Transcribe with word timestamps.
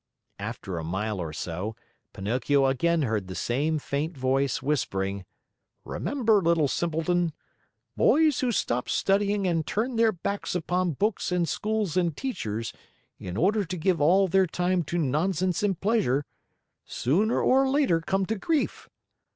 After 0.39 0.79
a 0.79 0.83
mile 0.83 1.19
or 1.19 1.31
so, 1.31 1.75
Pinocchio 2.11 2.65
again 2.65 3.03
heard 3.03 3.27
the 3.27 3.35
same 3.35 3.77
faint 3.77 4.17
voice 4.17 4.59
whispering: 4.59 5.25
"Remember, 5.85 6.41
little 6.41 6.67
simpleton! 6.67 7.33
Boys 7.95 8.39
who 8.39 8.51
stop 8.51 8.89
studying 8.89 9.45
and 9.47 9.63
turn 9.67 9.97
their 9.97 10.11
backs 10.11 10.55
upon 10.55 10.93
books 10.93 11.31
and 11.31 11.47
schools 11.47 11.97
and 11.97 12.17
teachers 12.17 12.73
in 13.19 13.37
order 13.37 13.63
to 13.63 13.77
give 13.77 14.01
all 14.01 14.27
their 14.27 14.47
time 14.47 14.81
to 14.85 14.97
nonsense 14.97 15.61
and 15.61 15.79
pleasure, 15.79 16.25
sooner 16.83 17.39
or 17.39 17.69
later 17.69 18.01
come 18.01 18.25
to 18.25 18.37
grief. 18.37 18.89